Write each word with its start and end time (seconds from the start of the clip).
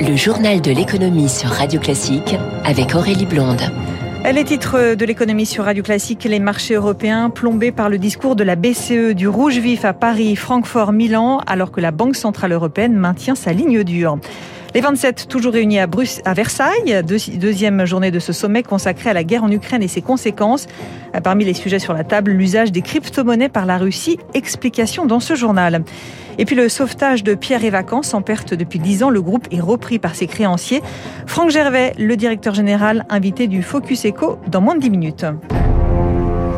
Le 0.00 0.14
journal 0.16 0.60
de 0.60 0.70
l'économie 0.70 1.28
sur 1.28 1.50
Radio 1.50 1.80
Classique 1.80 2.36
avec 2.64 2.94
Aurélie 2.94 3.26
Blonde. 3.26 3.60
Les 4.32 4.44
titres 4.44 4.94
de 4.94 5.04
l'économie 5.04 5.44
sur 5.44 5.64
Radio 5.64 5.82
Classique, 5.82 6.24
les 6.24 6.38
marchés 6.38 6.74
européens 6.74 7.30
plombés 7.30 7.72
par 7.72 7.88
le 7.88 7.98
discours 7.98 8.36
de 8.36 8.44
la 8.44 8.54
BCE 8.54 9.14
du 9.14 9.26
rouge 9.26 9.58
vif 9.58 9.84
à 9.84 9.92
Paris, 9.92 10.36
Francfort, 10.36 10.92
Milan, 10.92 11.40
alors 11.46 11.72
que 11.72 11.80
la 11.80 11.90
Banque 11.90 12.14
Centrale 12.14 12.52
Européenne 12.52 12.94
maintient 12.94 13.34
sa 13.34 13.52
ligne 13.52 13.82
dure. 13.82 14.18
Les 14.74 14.80
27 14.80 15.26
toujours 15.28 15.54
réunis 15.54 15.80
à, 15.80 15.86
Bruce, 15.86 16.20
à 16.24 16.34
Versailles, 16.34 17.02
deuxième 17.02 17.84
journée 17.84 18.10
de 18.10 18.18
ce 18.18 18.32
sommet 18.32 18.62
consacré 18.62 19.10
à 19.10 19.14
la 19.14 19.24
guerre 19.24 19.42
en 19.42 19.50
Ukraine 19.50 19.82
et 19.82 19.88
ses 19.88 20.02
conséquences. 20.02 20.66
Parmi 21.24 21.44
les 21.44 21.54
sujets 21.54 21.78
sur 21.78 21.94
la 21.94 22.04
table, 22.04 22.32
l'usage 22.32 22.70
des 22.70 22.82
crypto-monnaies 22.82 23.48
par 23.48 23.66
la 23.66 23.78
Russie. 23.78 24.18
Explication 24.34 25.06
dans 25.06 25.20
ce 25.20 25.34
journal. 25.34 25.82
Et 26.38 26.44
puis 26.44 26.56
le 26.56 26.68
sauvetage 26.68 27.24
de 27.24 27.34
Pierre 27.34 27.64
et 27.64 27.70
Vacances 27.70 28.14
en 28.14 28.22
perte 28.22 28.54
depuis 28.54 28.78
10 28.78 29.02
ans. 29.02 29.10
Le 29.10 29.20
groupe 29.20 29.48
est 29.50 29.60
repris 29.60 29.98
par 29.98 30.14
ses 30.14 30.26
créanciers. 30.26 30.82
Franck 31.26 31.50
Gervais, 31.50 31.92
le 31.98 32.16
directeur 32.16 32.54
général, 32.54 33.04
invité 33.10 33.48
du 33.48 33.62
Focus 33.62 34.04
Echo 34.04 34.38
dans 34.46 34.60
moins 34.60 34.76
de 34.76 34.80
10 34.80 34.90
minutes. 34.90 35.26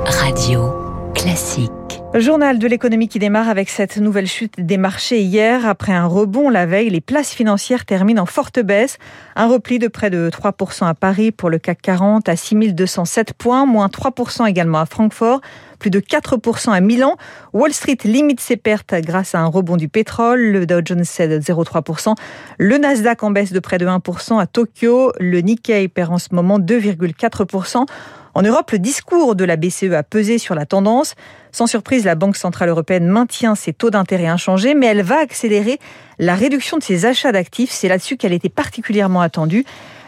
Radio 0.06 0.72
classique. 1.14 1.79
Journal 2.14 2.58
de 2.58 2.66
l'économie 2.66 3.06
qui 3.06 3.20
démarre 3.20 3.48
avec 3.48 3.70
cette 3.70 3.96
nouvelle 3.98 4.26
chute 4.26 4.54
des 4.58 4.78
marchés 4.78 5.20
hier. 5.20 5.64
Après 5.64 5.92
un 5.92 6.06
rebond 6.06 6.50
la 6.50 6.66
veille, 6.66 6.90
les 6.90 7.00
places 7.00 7.30
financières 7.30 7.84
terminent 7.84 8.20
en 8.20 8.26
forte 8.26 8.58
baisse. 8.58 8.98
Un 9.36 9.46
repli 9.46 9.78
de 9.78 9.86
près 9.86 10.10
de 10.10 10.28
3% 10.28 10.88
à 10.88 10.94
Paris 10.94 11.30
pour 11.30 11.50
le 11.50 11.58
CAC 11.58 11.80
40 11.80 12.28
à 12.28 12.34
6207 12.34 13.32
points, 13.34 13.64
moins 13.64 13.86
3% 13.86 14.48
également 14.48 14.80
à 14.80 14.86
Francfort, 14.86 15.40
plus 15.78 15.90
de 15.90 16.00
4% 16.00 16.72
à 16.72 16.80
Milan. 16.80 17.16
Wall 17.52 17.72
Street 17.72 17.98
limite 18.02 18.40
ses 18.40 18.56
pertes 18.56 18.92
grâce 19.02 19.36
à 19.36 19.38
un 19.38 19.46
rebond 19.46 19.76
du 19.76 19.88
pétrole. 19.88 20.40
Le 20.40 20.66
Dow 20.66 20.80
Jones 20.84 21.04
cède 21.04 21.40
0,3%. 21.40 22.16
Le 22.58 22.76
Nasdaq 22.76 23.22
en 23.22 23.30
baisse 23.30 23.52
de 23.52 23.60
près 23.60 23.78
de 23.78 23.86
1% 23.86 24.40
à 24.40 24.46
Tokyo. 24.46 25.12
Le 25.20 25.40
Nikkei 25.42 25.86
perd 25.86 26.12
en 26.12 26.18
ce 26.18 26.34
moment 26.34 26.58
2,4%. 26.58 27.86
En 28.34 28.42
Europe, 28.42 28.70
le 28.70 28.78
discours 28.78 29.34
de 29.34 29.44
la 29.44 29.56
BCE 29.56 29.92
a 29.92 30.02
pesé 30.02 30.38
sur 30.38 30.54
la 30.54 30.64
tendance. 30.64 31.14
Sans 31.52 31.66
surprise, 31.66 32.04
la 32.04 32.14
Banque 32.14 32.36
Centrale 32.36 32.68
Européenne 32.68 33.06
maintient 33.06 33.56
ses 33.56 33.72
taux 33.72 33.90
d'intérêt 33.90 34.28
inchangés, 34.28 34.74
mais 34.74 34.86
elle 34.86 35.02
va 35.02 35.18
accélérer 35.18 35.80
la 36.18 36.36
réduction 36.36 36.78
de 36.78 36.82
ses 36.82 37.06
achats 37.06 37.32
d'actifs. 37.32 37.72
C'est 37.72 37.88
là-dessus 37.88 38.16
qu'elle 38.16 38.32
était 38.32 38.48
particulièrement 38.48 39.20
attendue. 39.20 39.64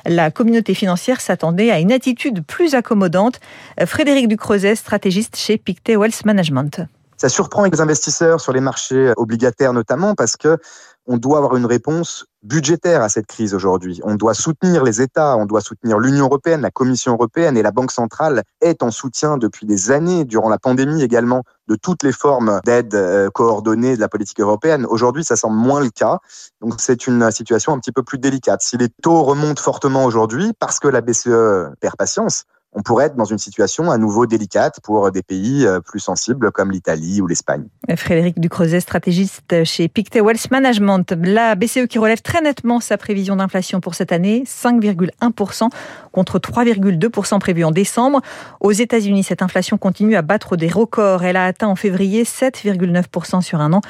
La 0.06 0.30
communauté 0.30 0.74
financière 0.74 1.20
s'attendait 1.20 1.70
à 1.70 1.80
une 1.80 1.92
attitude 1.92 2.44
plus 2.44 2.74
accommodante. 2.74 3.40
Frédéric 3.86 4.28
Ducreuset, 4.28 4.76
stratégiste 4.76 5.36
chez 5.36 5.58
Pictet 5.58 5.96
Wealth 5.96 6.24
Management. 6.24 6.82
Ça 7.16 7.28
surprend 7.28 7.64
les 7.64 7.80
investisseurs 7.80 8.40
sur 8.40 8.52
les 8.52 8.60
marchés 8.60 9.12
obligataires 9.16 9.72
notamment 9.72 10.16
parce 10.16 10.36
que 10.36 10.58
on 11.06 11.16
doit 11.16 11.38
avoir 11.38 11.56
une 11.56 11.66
réponse 11.66 12.26
budgétaire 12.42 13.02
à 13.02 13.08
cette 13.08 13.26
crise 13.26 13.54
aujourd'hui. 13.54 14.00
On 14.04 14.14
doit 14.14 14.34
soutenir 14.34 14.82
les 14.82 15.00
États, 15.00 15.36
on 15.36 15.46
doit 15.46 15.60
soutenir 15.60 15.98
l'Union 15.98 16.26
européenne, 16.26 16.60
la 16.60 16.70
Commission 16.70 17.12
européenne 17.12 17.56
et 17.56 17.62
la 17.62 17.70
Banque 17.70 17.92
centrale 17.92 18.42
est 18.60 18.82
en 18.82 18.90
soutien 18.90 19.36
depuis 19.36 19.66
des 19.66 19.90
années, 19.90 20.24
durant 20.24 20.48
la 20.48 20.58
pandémie 20.58 21.02
également, 21.02 21.42
de 21.68 21.76
toutes 21.76 22.02
les 22.02 22.12
formes 22.12 22.60
d'aide 22.64 22.94
euh, 22.94 23.30
coordonnée 23.30 23.96
de 23.96 24.00
la 24.00 24.08
politique 24.08 24.40
européenne. 24.40 24.86
Aujourd'hui, 24.86 25.24
ça 25.24 25.36
semble 25.36 25.56
moins 25.56 25.80
le 25.80 25.90
cas. 25.90 26.18
Donc 26.60 26.74
c'est 26.78 27.06
une 27.06 27.30
situation 27.30 27.72
un 27.72 27.78
petit 27.78 27.92
peu 27.92 28.02
plus 28.02 28.18
délicate. 28.18 28.62
Si 28.62 28.76
les 28.76 28.88
taux 28.88 29.22
remontent 29.22 29.62
fortement 29.62 30.04
aujourd'hui 30.04 30.52
parce 30.58 30.80
que 30.80 30.88
la 30.88 31.00
BCE 31.00 31.74
perd 31.80 31.96
patience, 31.96 32.44
on 32.74 32.82
pourrait 32.82 33.06
être 33.06 33.16
dans 33.16 33.24
une 33.24 33.38
situation 33.38 33.90
à 33.90 33.98
nouveau 33.98 34.26
délicate 34.26 34.80
pour 34.82 35.10
des 35.10 35.22
pays 35.22 35.66
euh, 35.66 35.80
plus 35.80 36.00
sensibles 36.00 36.50
comme 36.52 36.70
l'Italie 36.70 37.20
ou 37.20 37.26
l'Espagne. 37.26 37.64
Frédéric 37.96 38.40
Ducreuset, 38.40 38.80
stratégiste 38.80 39.64
chez 39.64 39.88
Pictet 39.88 40.20
Wealth 40.20 40.50
Management. 40.50 41.12
La 41.22 41.54
BCE 41.54 41.86
qui 41.88 41.98
relève 41.98 42.22
très 42.22 42.40
nettement 42.40 42.80
sa 42.80 42.96
prévision 42.96 43.36
d'inflation 43.36 43.80
pour 43.80 43.94
cette 43.94 44.12
année, 44.12 44.44
5,1% 44.46 45.68
contre 46.12 46.38
3,2% 46.38 47.38
prévu 47.38 47.64
en 47.64 47.70
décembre. 47.70 48.20
Aux 48.60 48.72
États-Unis, 48.72 49.24
cette 49.24 49.42
inflation 49.42 49.76
continue 49.76 50.16
à 50.16 50.22
battre 50.22 50.56
des 50.56 50.68
records. 50.68 51.24
Elle 51.24 51.36
a 51.36 51.46
atteint 51.46 51.68
en 51.68 51.76
février 51.76 52.24
7,9% 52.24 53.42
sur 53.42 53.60
un 53.60 53.72
an, 53.72 53.80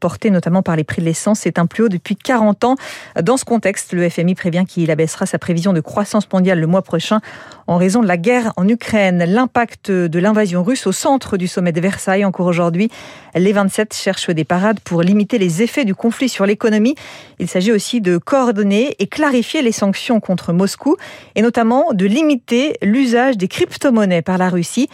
porté 0.00 0.30
notamment 0.30 0.62
par 0.62 0.76
les 0.76 0.84
prix 0.84 1.00
de 1.00 1.06
l'essence. 1.06 1.40
C'est 1.40 1.58
un 1.58 1.66
plus 1.66 1.84
haut 1.84 1.88
depuis 1.88 2.16
40 2.16 2.64
ans. 2.64 2.76
Dans 3.22 3.36
ce 3.36 3.44
contexte, 3.44 3.92
le 3.92 4.08
FMI 4.08 4.34
prévient 4.34 4.64
qu'il 4.66 4.90
abaissera 4.90 5.24
sa 5.26 5.38
prévision 5.38 5.72
de 5.72 5.80
croissance 5.80 6.30
mondiale 6.32 6.60
le 6.60 6.66
mois 6.66 6.82
prochain 6.82 7.20
en 7.66 7.76
raison 7.76 8.00
de 8.02 8.06
la 8.06 8.16
guerre 8.16 8.52
en 8.56 8.68
Ukraine. 8.68 9.24
L'impact 9.26 9.90
de 9.90 10.18
l'invasion 10.18 10.62
russe 10.62 10.86
au 10.86 10.92
centre 10.92 11.36
du 11.36 11.46
sommet 11.46 11.72
de 11.72 11.80
Versailles 11.80 12.24
encore 12.24 12.46
aujourd'hui. 12.46 12.90
Les 13.34 13.52
27 13.52 13.94
cherchent 13.94 14.30
des 14.30 14.44
parades 14.44 14.80
pour 14.80 15.02
limiter 15.02 15.38
les 15.38 15.62
effets 15.62 15.84
du 15.84 15.94
conflit 15.94 16.28
sur 16.28 16.46
l'économie. 16.46 16.94
Il 17.38 17.48
s'agit 17.48 17.72
aussi 17.72 18.00
de 18.00 18.18
coordonner 18.18 18.94
et 18.98 19.06
clarifier 19.06 19.62
les 19.62 19.72
sanctions 19.72 20.20
contre 20.20 20.52
Moscou 20.52 20.96
et 21.34 21.42
notamment 21.42 21.92
de 21.92 22.06
limiter 22.06 22.76
l'usage 22.82 23.36
des 23.36 23.48
crypto-monnaies 23.48 24.22
par 24.22 24.38
la 24.38 24.48
Russie. 24.48 24.88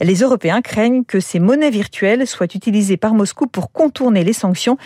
Les 0.00 0.16
Européens 0.16 0.62
craignent 0.62 1.04
que 1.04 1.20
ces 1.20 1.40
monnaies 1.40 1.70
virtuelles 1.70 2.26
soient 2.26 2.54
utilisées 2.54 2.96
par 2.96 3.14
Moscou 3.14 3.46
pour 3.46 3.72
contourner 3.72 4.22
les 4.22 4.32
sanctions. 4.32 4.78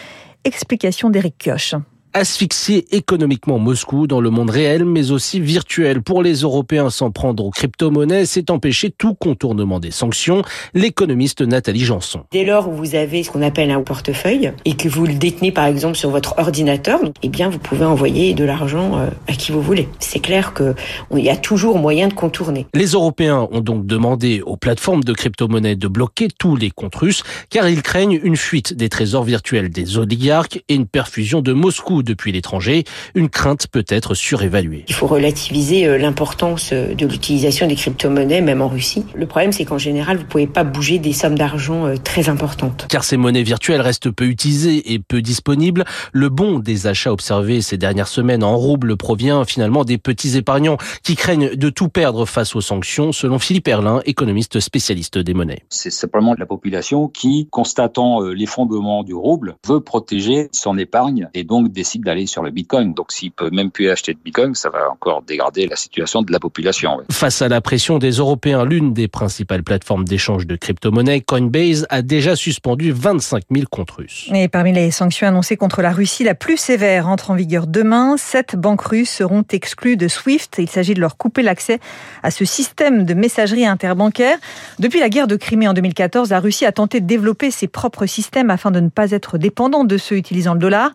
Explication 0.45 1.11
d'Éric 1.11 1.37
Kioch 1.39 1.75
asphyxier 2.15 2.95
économiquement 2.95 3.59
Moscou 3.59 4.07
dans 4.07 4.21
le 4.21 4.31
monde 4.31 4.51
réel, 4.51 4.85
mais 4.85 5.11
aussi 5.11 5.41
virtuel. 5.41 6.03
Pour 6.03 6.23
les 6.23 6.35
Européens, 6.35 6.91
s'en 6.91 7.11
prendre 7.11 7.45
aux 7.45 7.51
crypto-monnaies, 7.51 8.27
c'est 8.27 8.51
empêcher 8.51 8.91
tout 8.91 9.15
contournement 9.15 9.81
des 9.81 9.91
sanctions. 9.91 10.43
L'économiste 10.75 11.43
Nathalie 11.43 11.85
Janson. 11.85 12.25
Dès 12.31 12.45
lors 12.45 12.69
où 12.69 12.73
vous 12.73 12.95
avez 12.95 13.23
ce 13.23 13.31
qu'on 13.31 13.43
appelle 13.43 13.71
un 13.71 13.83
portefeuille 13.83 14.53
et 14.65 14.75
que 14.75 14.89
vous 14.89 15.07
le 15.07 15.15
détenez 15.15 15.53
par 15.53 15.67
exemple 15.67 15.97
sur 15.97 16.11
votre 16.11 16.39
ordinateur, 16.39 17.01
eh 17.23 17.29
bien 17.29 17.49
vous 17.49 17.59
pouvez 17.59 17.85
envoyer 17.85 18.35
de 18.35 18.45
l'argent 18.45 18.99
euh, 18.99 19.09
à 19.29 19.33
qui 19.33 19.53
vous 19.53 19.63
voulez. 19.63 19.89
C'est 19.99 20.21
clair 20.21 20.55
qu'il 20.55 21.25
y 21.25 21.31
a 21.31 21.37
toujours 21.37 21.79
moyen 21.79 22.09
de 22.09 22.15
contourner. 22.15 22.67
Les 22.75 22.89
Européens 22.89 23.49
ont 23.51 23.61
donc 23.61 23.87
demandé 23.87 24.43
aux 24.45 24.57
plateformes 24.57 25.05
de 25.05 25.13
crypto-monnaies 25.13 25.77
de 25.77 25.89
bloquer 25.89 26.29
tous 26.39 26.57
les 26.57 26.71
comptes 26.71 26.97
russes 26.97 27.23
car 27.51 27.69
ils 27.69 27.83
craignent 27.83 28.21
une 28.23 28.37
fuite 28.37 28.75
des 28.75 28.89
trésors 28.89 29.25
virtuels 29.25 29.71
des 29.71 29.99
oligarques 29.99 30.63
et 30.69 30.75
une 30.75 30.87
perfusion 30.87 31.41
de 31.41 31.53
Moscou 31.53 32.02
depuis 32.03 32.33
l'étranger, 32.33 32.85
une 33.15 33.29
crainte 33.29 33.67
peut 33.67 33.85
être 33.89 34.15
surévaluée. 34.15 34.85
Il 34.89 34.95
faut 34.95 35.07
relativiser 35.07 35.87
euh, 35.87 35.99
l'importance 35.99 36.71
euh, 36.73 36.95
de 36.95 37.07
l'utilisation 37.07 37.67
des 37.67 37.75
crypto-monnaies, 37.75 38.41
même 38.41 38.63
en 38.63 38.69
Russie. 38.69 39.05
Le 39.15 39.27
problème, 39.27 39.53
c'est 39.53 39.65
qu'en 39.65 39.79
général, 39.79 40.17
vous 40.17 40.25
ne 40.25 40.29
pouvez 40.29 40.47
pas 40.47 40.65
bouger 40.65 40.99
des 40.99 41.13
sommes 41.13 41.37
d'argent 41.37 41.87
euh, 41.87 41.97
très 41.97 42.29
importantes. 42.29 42.87
Car 42.89 43.05
ces 43.05 43.17
monnaies 43.17 43.43
virtuelles 43.43 43.81
restent 43.81 44.11
peu 44.11 44.27
utilisées 44.27 44.93
et 44.93 44.99
peu 44.99 45.23
disponibles. 45.23 45.85
Le 46.13 46.29
bon 46.29 46.59
des 46.59 46.87
achats 46.87 47.13
observés 47.13 47.61
ces 47.61 47.79
dernières 47.79 48.09
semaines 48.09 48.45
en 48.45 48.57
rouble 48.57 48.97
provient 48.97 49.45
finalement 49.45 49.85
des 49.85 49.99
petits 49.99 50.37
épargnants 50.37 50.77
qui 51.03 51.17
craignent 51.17 51.55
de 51.55 51.71
tout 51.71 51.89
perdre 51.89 52.27
face 52.27 52.55
aux 52.57 52.61
sanctions, 52.61 53.13
selon 53.13 53.39
Philippe 53.39 53.69
Erlin, 53.69 54.01
économiste 54.05 54.61
spécialiste 54.61 55.19
des 55.19 55.35
monnaies. 55.35 55.63
C'est 55.69 55.91
simplement 55.91 56.35
la 56.39 56.47
population 56.47 57.09
qui, 57.09 57.49
constatant 57.51 58.21
l'effondrement 58.21 59.03
du 59.03 59.15
rouble, 59.15 59.57
veut 59.67 59.81
protéger 59.81 60.49
son 60.53 60.79
épargne 60.79 61.29
et 61.35 61.45
donc 61.45 61.71
décide 61.93 62.05
d'aller 62.05 62.27
sur 62.27 62.43
le 62.43 62.51
Bitcoin. 62.51 62.95
Donc 62.95 63.13
s'il 63.13 63.33
peut 63.33 63.51
même 63.51 63.71
plus 63.71 63.91
acheter 63.91 64.15
de 64.15 64.19
Bitcoin, 64.25 64.55
ça 64.55 64.71
va 64.71 64.91
encore 64.91 65.23
dégrader 65.23 65.67
la 65.67 65.77
situation 65.77 66.23
de 66.23 66.33
la 66.33 66.39
population. 66.39 67.01
Face 67.11 67.43
à 67.43 67.49
la 67.49 67.61
pression 67.61 67.99
des 67.99 68.13
Européens, 68.13 68.65
l'une 68.65 68.95
des 68.95 69.09
principales 69.09 69.63
plateformes 69.63 70.05
d'échange 70.05 70.47
de 70.47 70.57
crypto-monnaies, 70.57 71.21
Coinbase, 71.21 71.87
a 71.91 72.03
déjà 72.03 72.35
suspendu 72.35 72.93
25 72.93 73.45
000 73.51 73.67
comptes 73.71 73.91
russes. 73.91 74.31
Et 74.35 74.49
parmi 74.49 74.73
les 74.73 74.91
sanctions 74.91 75.27
annoncées 75.27 75.57
contre 75.57 75.83
la 75.83 75.93
Russie, 75.93 76.25
la 76.25 76.35
plus 76.35 76.57
sévère 76.57 77.09
entre 77.09 77.31
en 77.31 77.35
vigueur 77.35 77.67
demain. 77.67 78.17
Sept 78.17 78.57
banques 78.57 78.83
russes 78.83 79.11
seront 79.11 79.45
exclues 79.51 79.97
de 79.97 80.09
SWIFT. 80.09 80.59
Il 80.59 80.71
s'agit 80.71 80.95
de 80.95 81.01
leur 81.01 81.17
couper 81.17 81.43
l'accès 81.43 81.79
à 82.23 82.31
ce 82.31 82.45
système 82.45 83.05
de 83.05 83.15
messagerie 83.15 83.67
interbancaire. 83.67 84.39
Depuis 84.79 85.01
la 85.01 85.11
guerre 85.11 85.27
de 85.27 85.37
Crimée 85.37 85.69
en 85.69 85.75
2014, 85.75 86.31
la 86.31 86.41
Russie 86.41 86.65
a 86.65 86.73
tenté 86.73 87.01
de 87.01 87.07
développer 87.07 87.51
ses 87.51 87.69
propres 87.69 88.07
systèmes 88.07 88.51
afin 88.51 88.71
de 88.71 88.81
ne 88.81 88.89
pas 88.89 89.11
être 89.11 89.37
dépendant 89.37 89.85
de 89.85 89.99
ceux 89.99 90.17
utilisant 90.17 90.55
le 90.55 90.61
dollar. 90.61 90.93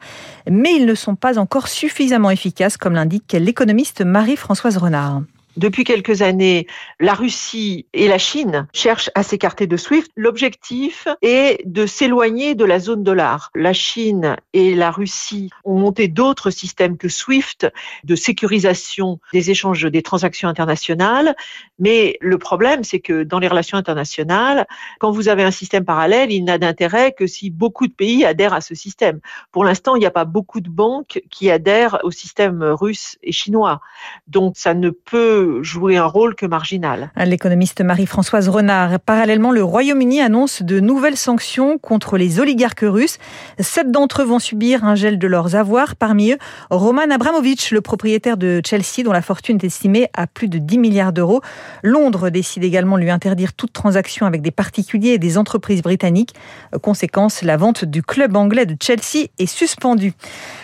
Mais 0.49 0.75
il 0.75 0.86
ne 0.87 0.95
sont 0.95 1.15
pas 1.15 1.37
encore 1.37 1.67
suffisamment 1.67 2.31
efficaces, 2.31 2.77
comme 2.77 2.93
l'indique 2.93 3.33
l'économiste 3.33 4.01
Marie-Françoise 4.01 4.77
Renard. 4.77 5.21
Depuis 5.57 5.85
quelques 5.85 6.21
années, 6.21 6.67
la 6.99 7.15
Russie 7.15 7.87
et 7.91 8.07
la 8.07 8.19
Chine 8.19 8.67
cherchent 8.73 9.09
à 9.15 9.23
s'écarter 9.23 9.65
de 9.65 9.75
SWIFT. 9.75 10.11
L'objectif 10.15 11.07
est 11.23 11.59
de 11.65 11.87
s'éloigner 11.87 12.53
de 12.53 12.63
la 12.63 12.77
zone 12.77 13.03
dollar. 13.03 13.49
La 13.55 13.73
Chine 13.73 14.35
et 14.53 14.75
la 14.75 14.91
Russie 14.91 15.49
ont 15.63 15.79
monté 15.79 16.09
d'autres 16.09 16.51
systèmes 16.51 16.95
que 16.95 17.09
SWIFT 17.09 17.71
de 18.03 18.15
sécurisation 18.15 19.19
des 19.33 19.49
échanges 19.49 19.89
des 19.89 20.03
transactions 20.03 20.47
internationales. 20.47 21.35
Mais 21.79 22.17
le 22.21 22.37
problème, 22.37 22.83
c'est 22.83 22.99
que 22.99 23.23
dans 23.23 23.39
les 23.39 23.47
relations 23.47 23.79
internationales, 23.79 24.67
quand 24.99 25.09
vous 25.09 25.27
avez 25.27 25.41
un 25.41 25.49
système 25.49 25.85
parallèle, 25.85 26.31
il 26.31 26.43
n'a 26.43 26.59
d'intérêt 26.59 27.13
que 27.17 27.25
si 27.25 27.49
beaucoup 27.49 27.87
de 27.87 27.93
pays 27.93 28.25
adhèrent 28.25 28.53
à 28.53 28.61
ce 28.61 28.75
système. 28.75 29.21
Pour 29.51 29.65
l'instant, 29.65 29.95
il 29.95 29.99
n'y 30.01 30.05
a 30.05 30.11
pas 30.11 30.25
beaucoup 30.25 30.61
de 30.61 30.69
banques 30.69 31.19
qui 31.31 31.49
adhèrent 31.49 31.97
au 32.03 32.11
système 32.11 32.61
russe 32.61 33.17
et 33.23 33.31
chinois. 33.31 33.81
Donc, 34.27 34.53
ça 34.55 34.75
ne 34.75 34.91
peut 34.91 35.46
jouer 35.61 35.97
un 35.97 36.05
rôle 36.05 36.35
que 36.35 36.45
marginal. 36.45 37.11
L'économiste 37.17 37.81
Marie-Françoise 37.81 38.49
Renard. 38.49 38.99
Parallèlement, 38.99 39.51
le 39.51 39.63
Royaume-Uni 39.63 40.21
annonce 40.21 40.61
de 40.61 40.79
nouvelles 40.79 41.17
sanctions 41.17 41.77
contre 41.77 42.17
les 42.17 42.39
oligarques 42.39 42.83
russes. 42.83 43.17
Sept 43.59 43.91
d'entre 43.91 44.21
eux 44.21 44.25
vont 44.25 44.39
subir 44.39 44.83
un 44.83 44.95
gel 44.95 45.19
de 45.19 45.27
leurs 45.27 45.55
avoirs. 45.55 45.95
Parmi 45.95 46.31
eux, 46.31 46.37
Roman 46.69 47.09
Abramovich, 47.09 47.71
le 47.71 47.81
propriétaire 47.81 48.37
de 48.37 48.61
Chelsea, 48.65 49.03
dont 49.03 49.11
la 49.11 49.21
fortune 49.21 49.57
est 49.61 49.65
estimée 49.65 50.07
à 50.13 50.27
plus 50.27 50.47
de 50.47 50.57
10 50.57 50.77
milliards 50.77 51.13
d'euros. 51.13 51.41
Londres 51.83 52.29
décide 52.29 52.63
également 52.63 52.97
de 52.97 53.03
lui 53.03 53.11
interdire 53.11 53.53
toute 53.53 53.73
transaction 53.73 54.25
avec 54.25 54.41
des 54.41 54.51
particuliers 54.51 55.11
et 55.11 55.19
des 55.19 55.37
entreprises 55.37 55.81
britanniques. 55.81 56.33
Conséquence, 56.81 57.41
la 57.41 57.57
vente 57.57 57.85
du 57.85 58.03
club 58.03 58.35
anglais 58.35 58.65
de 58.65 58.75
Chelsea 58.81 59.27
est 59.39 59.45
suspendue. 59.45 60.13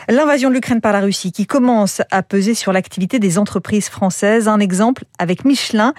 L'invasion 0.10 0.50
de 0.50 0.56
l'Ukraine 0.56 0.82
par 0.82 0.94
la 0.94 1.02
Russie 1.02 1.32
qui 1.32 1.46
commence 1.46 2.02
à 2.12 2.24
peser 2.24 2.54
sur 2.54 2.74
l'activité 2.74 3.20
des 3.20 3.38
entreprises 3.38 3.90
françaises. 3.90 4.48
Un 4.48 4.60
exemple 4.64 5.04
avec 5.20 5.46
Michelin. 5.46 5.94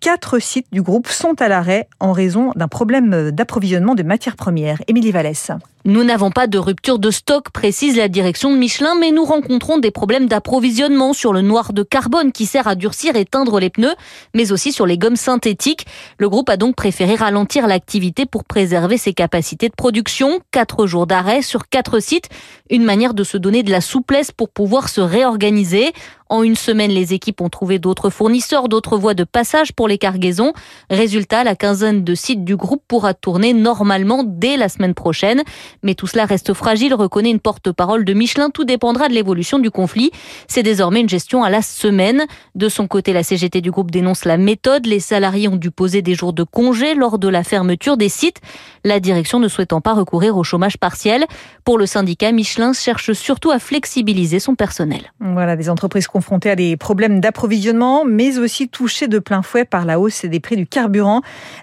Quatre 0.00 0.38
sites 0.38 0.68
du 0.72 0.80
groupe 0.80 1.08
sont 1.08 1.42
à 1.42 1.48
l'arrêt 1.48 1.88
en 2.00 2.12
raison 2.12 2.52
d'un 2.56 2.68
problème 2.68 3.30
d'approvisionnement 3.30 3.94
de 3.94 4.02
matières 4.02 4.36
premières. 4.36 4.78
Émilie 4.88 5.10
Vallès. 5.10 5.50
Nous 5.86 6.02
n'avons 6.02 6.30
pas 6.30 6.46
de 6.46 6.56
rupture 6.56 6.98
de 6.98 7.10
stock, 7.10 7.50
précise 7.50 7.98
la 7.98 8.08
direction 8.08 8.50
de 8.50 8.56
Michelin, 8.56 8.94
mais 8.98 9.10
nous 9.10 9.26
rencontrons 9.26 9.76
des 9.76 9.90
problèmes 9.90 10.28
d'approvisionnement 10.28 11.12
sur 11.12 11.34
le 11.34 11.42
noir 11.42 11.74
de 11.74 11.82
carbone 11.82 12.32
qui 12.32 12.46
sert 12.46 12.66
à 12.66 12.74
durcir 12.74 13.16
et 13.16 13.26
teindre 13.26 13.60
les 13.60 13.68
pneus, 13.68 13.94
mais 14.32 14.50
aussi 14.50 14.72
sur 14.72 14.86
les 14.86 14.96
gommes 14.96 15.14
synthétiques. 15.16 15.84
Le 16.16 16.30
groupe 16.30 16.48
a 16.48 16.56
donc 16.56 16.74
préféré 16.74 17.16
ralentir 17.16 17.66
l'activité 17.66 18.24
pour 18.24 18.44
préserver 18.44 18.96
ses 18.96 19.12
capacités 19.12 19.68
de 19.68 19.74
production. 19.74 20.40
Quatre 20.52 20.86
jours 20.86 21.06
d'arrêt 21.06 21.42
sur 21.42 21.68
quatre 21.68 22.00
sites, 22.00 22.30
une 22.70 22.84
manière 22.84 23.12
de 23.12 23.22
se 23.22 23.36
donner 23.36 23.62
de 23.62 23.70
la 23.70 23.82
souplesse 23.82 24.32
pour 24.32 24.48
pouvoir 24.48 24.88
se 24.88 25.02
réorganiser. 25.02 25.92
En 26.30 26.42
une 26.42 26.56
semaine, 26.56 26.90
les 26.90 27.12
équipes 27.12 27.40
ont 27.42 27.50
trouvé 27.50 27.78
d'autres 27.78 28.08
fournisseurs, 28.08 28.68
d'autres 28.68 28.96
voies 28.96 29.14
de 29.14 29.24
passage 29.24 29.72
pour 29.72 29.88
les 29.88 29.98
cargaisons. 29.98 30.52
Résultat, 30.88 31.44
la 31.44 31.54
quinzaine 31.54 32.02
de 32.02 32.14
sites 32.14 32.44
du 32.44 32.56
groupe 32.56 32.82
pourra 32.88 33.12
tourner 33.12 33.52
normalement 33.52 34.24
dès 34.24 34.56
la 34.56 34.68
semaine 34.68 34.94
prochaine. 34.94 35.42
Mais 35.82 35.94
tout 35.94 36.06
cela 36.06 36.24
reste 36.24 36.54
fragile, 36.54 36.94
reconnaît 36.94 37.30
une 37.30 37.40
porte-parole 37.40 38.04
de 38.04 38.14
Michelin. 38.14 38.48
Tout 38.50 38.64
dépendra 38.64 39.08
de 39.08 39.14
l'évolution 39.14 39.58
du 39.58 39.70
conflit. 39.70 40.12
C'est 40.48 40.62
désormais 40.62 41.00
une 41.00 41.08
gestion 41.08 41.44
à 41.44 41.50
la 41.50 41.60
semaine. 41.60 42.24
De 42.54 42.68
son 42.68 42.86
côté, 42.86 43.12
la 43.12 43.22
CGT 43.22 43.60
du 43.60 43.70
groupe 43.70 43.90
dénonce 43.90 44.24
la 44.24 44.38
méthode. 44.38 44.86
Les 44.86 45.00
salariés 45.00 45.48
ont 45.48 45.56
dû 45.56 45.70
poser 45.70 46.00
des 46.00 46.14
jours 46.14 46.32
de 46.32 46.42
congé 46.42 46.94
lors 46.94 47.18
de 47.18 47.28
la 47.28 47.44
fermeture 47.44 47.96
des 47.96 48.08
sites. 48.08 48.40
La 48.82 48.98
direction 48.98 49.38
ne 49.38 49.48
souhaitant 49.48 49.82
pas 49.82 49.92
recourir 49.92 50.36
au 50.36 50.42
chômage 50.42 50.78
partiel. 50.78 51.26
Pour 51.64 51.76
le 51.76 51.86
syndicat, 51.86 52.32
Michelin 52.32 52.72
cherche 52.72 53.12
surtout 53.12 53.50
à 53.50 53.58
flexibiliser 53.58 54.38
son 54.38 54.54
personnel. 54.54 55.12
Voilà, 55.20 55.56
des 55.56 55.68
entreprises 55.68 56.08
confrontés 56.14 56.48
à 56.48 56.54
des 56.54 56.76
problèmes 56.76 57.18
d'approvisionnement, 57.18 58.04
mais 58.04 58.38
aussi 58.38 58.68
touchés 58.68 59.08
de 59.08 59.18
plein 59.18 59.42
fouet 59.42 59.64
par 59.64 59.84
la 59.84 59.98
hausse 59.98 60.24
des 60.24 60.38
prix 60.38 60.54
du 60.54 60.64
carburant. 60.64 61.22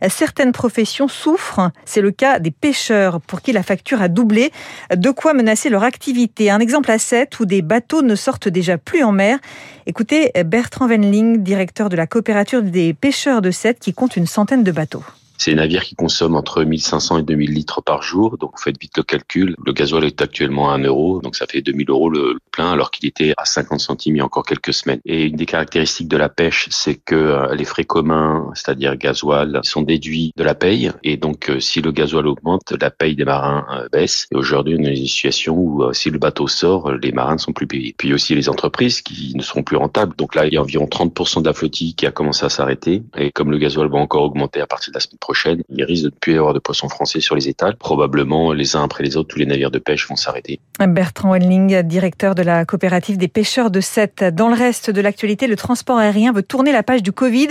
Certaines 0.09 0.51
professions 0.51 1.07
souffrent. 1.07 1.71
C'est 1.86 2.01
le 2.01 2.12
cas 2.12 2.39
des 2.39 2.51
pêcheurs, 2.51 3.21
pour 3.21 3.42
qui 3.42 3.53
la 3.53 3.63
facture 3.63 4.01
a 4.01 4.09
doublé. 4.09 4.51
De 4.94 5.09
quoi 5.12 5.33
menacer 5.33 5.69
leur 5.69 5.83
activité. 5.83 6.51
Un 6.51 6.59
exemple 6.59 6.92
à 6.92 7.00
7 7.00 7.39
où 7.39 7.45
des 7.45 7.62
bateaux 7.62 8.01
ne 8.01 8.15
sortent 8.15 8.50
déjà 8.50 8.77
plus 8.77 9.03
en 9.03 9.13
mer. 9.13 9.39
Écoutez 9.86 10.33
Bertrand 10.45 10.88
Venling, 10.88 11.44
directeur 11.44 11.88
de 11.88 11.95
la 11.95 12.06
coopérative 12.06 12.69
des 12.69 12.94
pêcheurs 12.94 13.42
de 13.42 13.51
Sète, 13.51 13.80
qui 13.80 13.94
compte 13.94 14.18
une 14.18 14.27
centaine 14.27 14.65
de 14.65 14.71
bateaux. 14.74 15.06
C'est 15.42 15.50
des 15.50 15.56
navires 15.56 15.84
qui 15.84 15.96
consomment 15.96 16.36
entre 16.36 16.64
1500 16.64 17.18
et 17.18 17.24
2000 17.24 17.52
litres 17.52 17.82
par 17.82 18.04
jour. 18.04 18.38
Donc, 18.38 18.52
vous 18.52 18.62
faites 18.62 18.80
vite 18.80 18.96
le 18.96 19.02
calcul. 19.02 19.56
Le 19.66 19.74
gasoil 19.74 20.06
est 20.06 20.22
actuellement 20.22 20.70
à 20.70 20.76
1 20.76 20.84
euro. 20.84 21.20
Donc, 21.20 21.36
ça 21.36 21.48
fait 21.48 21.64
2000 21.64 21.90
euros 21.90 22.12
le 22.12 22.38
plein 22.52 22.72
alors 22.74 22.92
qu'il 22.92 23.10
était 23.10 23.34
à 23.38 23.46
50 23.46 23.80
centimes 23.80 24.18
il 24.18 24.20
y 24.20 24.22
a 24.22 24.26
encore 24.26 24.46
quelques 24.46 24.72
semaines. 24.72 25.00
Et 25.04 25.24
une 25.24 25.38
des 25.38 25.48
caractéristiques 25.48 26.10
de 26.10 26.18
la 26.18 26.30
pêche, 26.30 26.68
c'est 26.70 26.94
que 26.94 27.16
euh, 27.16 27.56
les 27.56 27.66
frais 27.66 27.86
communs, 27.86 28.52
c'est-à-dire 28.54 28.96
gasoil, 28.98 29.62
sont 29.64 29.82
déduits 29.82 30.32
de 30.38 30.44
la 30.44 30.54
paye. 30.54 30.92
Et 31.04 31.18
donc, 31.18 31.50
euh, 31.50 31.60
si 31.60 31.82
le 31.82 31.92
gasoil 31.92 32.28
augmente, 32.28 32.76
la 32.80 32.92
paye 32.92 33.16
des 33.16 33.26
marins 33.26 33.66
euh, 33.72 33.88
baisse. 33.92 34.28
Et 34.32 34.36
aujourd'hui, 34.36 34.76
on 34.80 34.86
a 34.86 34.90
une 34.90 34.96
situation 35.08 35.58
où 35.58 35.92
si 35.92 36.12
le 36.12 36.20
bateau 36.20 36.48
sort, 36.48 36.92
les 36.92 37.12
marins 37.12 37.34
ne 37.34 37.40
sont 37.40 37.54
plus 37.54 37.66
payés. 37.66 37.96
Puis 37.98 38.14
aussi 38.14 38.36
les 38.36 38.48
entreprises 38.48 39.02
qui 39.02 39.34
ne 39.36 39.42
seront 39.42 39.64
plus 39.64 39.78
rentables. 39.78 40.16
Donc 40.18 40.36
là, 40.36 40.46
il 40.46 40.54
y 40.54 40.58
a 40.58 40.62
environ 40.62 40.86
30% 40.86 41.42
de 41.42 41.48
la 41.48 41.54
flottille 41.54 41.96
qui 41.96 42.06
a 42.06 42.12
commencé 42.12 42.46
à 42.46 42.50
s'arrêter. 42.50 43.02
Et 43.18 43.32
comme 43.32 43.50
le 43.50 43.58
gasoil 43.58 43.90
va 43.90 43.98
encore 43.98 44.22
augmenter 44.22 44.62
à 44.62 44.68
partir 44.68 44.92
de 44.92 44.98
la 44.98 45.00
semaine 45.00 45.18
prochaine, 45.18 45.31
il 45.69 45.83
risque 45.83 46.04
de 46.04 46.10
ne 46.10 46.16
plus 46.19 46.33
y 46.33 46.38
avoir 46.38 46.54
de 46.54 46.60
poissons 46.60 46.89
français 46.89 47.19
sur 47.19 47.36
les 47.36 47.48
étals. 47.48 47.75
Probablement, 47.75 48.54
les 48.54 48.75
uns 48.75 48.83
après 48.83 49.04
les 49.04 49.18
autres, 49.18 49.30
tous 49.30 49.39
les 49.39 49.45
navires 49.45 49.72
de 49.72 49.80
pêche 49.80 50.07
vont 50.07 50.16
s'arrêter. 50.16 50.60
Bertrand 50.80 51.31
Welling, 51.31 51.81
directeur 51.83 52.36
de 52.36 52.42
la 52.42 52.66
coopérative 52.66 53.18
des 53.18 53.28
pêcheurs 53.28 53.72
de 53.72 53.81
Sète. 53.81 54.24
Dans 54.24 54.50
le 54.50 54.56
reste 54.56 54.89
de 54.89 55.01
l'actualité, 55.01 55.48
le 55.48 55.56
transport 55.56 55.98
aérien 55.98 56.31
veut 56.31 56.44
tourner 56.44 56.72
la 56.72 56.83
page 56.83 57.04
du 57.04 57.12
Covid. 57.12 57.50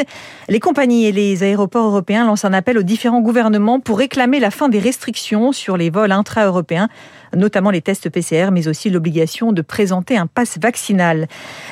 Les 0.49 0.61
compagnies 0.61 1.07
et 1.07 1.13
les 1.13 1.43
aéroports 1.43 1.87
européens 1.87 2.27
lancent 2.27 2.45
un 2.45 2.53
appel 2.53 2.79
aux 2.79 2.83
différents 2.83 3.21
gouvernements 3.21 3.81
pour 3.81 3.99
réclamer 3.99 4.41
la 4.41 4.51
fin 4.51 4.69
des 4.69 4.79
restrictions 4.79 5.53
sur 5.53 5.77
les 5.77 5.91
vols 5.91 6.13
intra-européens 6.13 6.89
notamment 7.37 7.71
les 7.71 7.81
tests 7.81 8.09
PCR, 8.09 8.51
mais 8.53 8.69
aussi 8.69 8.91
l'obligation 8.91 9.53
de 9.53 9.63
présenter 9.63 10.17
un 10.17 10.27
pass 10.27 10.59
vaccinal. 10.61 11.29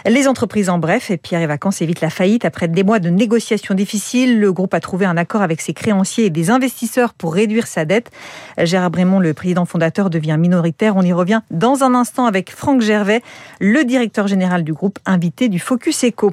Les 0.06 0.28
entreprises 0.28 0.68
en 0.68 0.78
bref, 0.78 1.10
et 1.10 1.16
Pierre 1.16 1.40
et 1.40 1.46
Vacances 1.46 1.82
évite 1.82 2.00
la 2.00 2.10
faillite 2.10 2.44
après 2.44 2.68
des 2.68 2.84
mois 2.84 2.98
de 2.98 3.08
négociations 3.08 3.74
difficiles. 3.74 4.38
Le 4.38 4.52
groupe 4.52 4.74
a 4.74 4.80
trouvé 4.80 5.06
un 5.06 5.16
accord 5.16 5.42
avec 5.42 5.60
ses 5.60 5.72
créanciers 5.72 6.26
et 6.26 6.30
des 6.30 6.50
investisseurs 6.50 7.14
pour 7.14 7.34
réduire 7.34 7.66
sa 7.66 7.84
dette. 7.84 8.10
Gérard 8.58 8.90
Brémond, 8.90 9.20
le 9.20 9.34
président 9.34 9.64
fondateur, 9.64 10.10
devient 10.10 10.36
minoritaire. 10.38 10.96
On 10.96 11.02
y 11.02 11.12
revient 11.12 11.40
dans 11.50 11.82
un 11.82 11.94
instant 11.94 12.26
avec 12.26 12.50
Franck 12.50 12.80
Gervais, 12.80 13.22
le 13.60 13.84
directeur 13.84 14.28
général 14.28 14.64
du 14.64 14.72
groupe, 14.72 14.98
invité 15.06 15.48
du 15.48 15.58
Focus 15.58 16.04
Eco. 16.04 16.32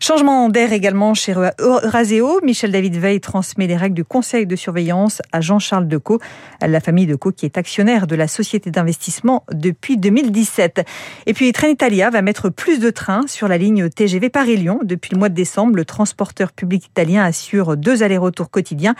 Changement 0.00 0.48
d'air 0.48 0.72
également 0.72 1.14
chez 1.14 1.34
Euraseo. 1.58 2.40
Michel 2.42 2.72
David 2.72 2.96
Veil 2.96 3.20
transmet 3.20 3.66
les 3.66 3.76
règles 3.76 3.94
du 3.94 4.04
conseil 4.04 4.46
de 4.46 4.56
surveillance 4.56 5.22
à 5.32 5.40
Jean-Charles 5.40 5.88
Decaux, 5.88 6.20
la 6.60 6.80
famille 6.80 7.06
Decaux 7.06 7.32
qui 7.32 7.46
est 7.46 7.58
actionnaire 7.58 8.06
de 8.06 8.16
la 8.16 8.28
société 8.28 8.55
d'investissement 8.58 9.44
depuis 9.52 9.96
2017. 9.96 10.82
Et 11.26 11.34
puis 11.34 11.52
Trenitalia 11.52 12.10
va 12.10 12.22
mettre 12.22 12.48
plus 12.48 12.78
de 12.78 12.90
trains 12.90 13.26
sur 13.26 13.48
la 13.48 13.58
ligne 13.58 13.88
TGV 13.88 14.30
Paris-Lyon. 14.30 14.80
Depuis 14.82 15.12
le 15.12 15.18
mois 15.18 15.28
de 15.28 15.34
décembre, 15.34 15.76
le 15.76 15.84
transporteur 15.84 16.52
public 16.52 16.86
italien 16.86 17.22
assure 17.24 17.76
deux 17.76 18.02
allers-retours 18.02 18.50
quotidiens. 18.50 18.94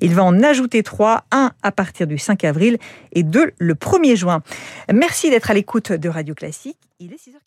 Il 0.00 0.14
va 0.14 0.24
en 0.24 0.42
ajouter 0.42 0.82
trois, 0.82 1.24
un 1.30 1.52
à 1.62 1.72
partir 1.72 2.06
du 2.06 2.18
5 2.18 2.44
avril 2.44 2.78
et 3.12 3.22
deux 3.22 3.52
le 3.58 3.74
1er 3.74 4.16
juin. 4.16 4.42
Merci 4.92 5.30
d'être 5.30 5.50
à 5.50 5.54
l'écoute 5.54 5.92
de 5.92 6.08
Radio 6.08 6.34
Classique. 6.34 6.78
Il 7.00 7.12
est 7.12 7.16
6h40. 7.16 7.45